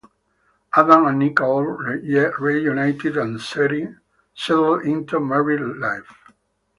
[0.75, 6.31] Adam and Nicole reunited and settled into married life.